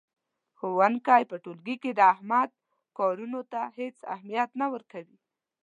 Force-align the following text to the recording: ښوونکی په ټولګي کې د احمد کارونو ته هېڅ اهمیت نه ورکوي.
ښوونکی 0.57 1.21
په 1.31 1.35
ټولګي 1.43 1.75
کې 1.83 1.91
د 1.95 2.01
احمد 2.13 2.49
کارونو 2.97 3.39
ته 3.51 3.61
هېڅ 3.79 3.97
اهمیت 4.15 4.49
نه 4.59 4.67
ورکوي. 4.73 5.17